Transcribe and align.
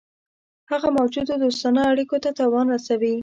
هغه 0.71 0.87
موجودو 0.97 1.33
دوستانه 1.43 1.81
اړېکو 1.91 2.17
ته 2.23 2.29
تاوان 2.37 2.67
رسوي. 2.75 3.15